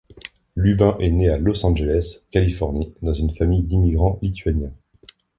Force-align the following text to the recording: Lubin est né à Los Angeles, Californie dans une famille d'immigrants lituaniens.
Lubin 0.55 0.97
est 0.99 1.11
né 1.11 1.29
à 1.29 1.37
Los 1.37 1.63
Angeles, 1.63 2.21
Californie 2.31 2.91
dans 3.03 3.13
une 3.13 3.35
famille 3.35 3.61
d'immigrants 3.61 4.17
lituaniens. 4.23 4.73